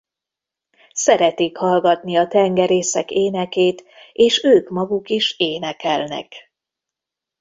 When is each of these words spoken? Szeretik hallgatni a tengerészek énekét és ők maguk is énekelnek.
Szeretik 0.93 1.57
hallgatni 1.57 2.15
a 2.17 2.27
tengerészek 2.27 3.11
énekét 3.11 3.83
és 4.13 4.43
ők 4.43 4.69
maguk 4.69 5.09
is 5.09 5.35
énekelnek. 5.37 6.35